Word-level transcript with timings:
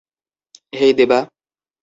হেই, 0.73 0.91
দেবা! 0.93 1.19